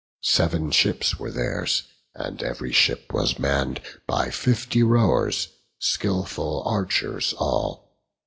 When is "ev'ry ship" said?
2.41-3.13